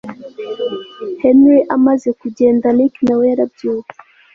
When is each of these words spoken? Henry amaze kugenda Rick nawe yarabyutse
Henry 1.21 1.57
amaze 1.75 2.09
kugenda 2.21 2.67
Rick 2.77 2.95
nawe 3.07 3.23
yarabyutse 3.31 3.95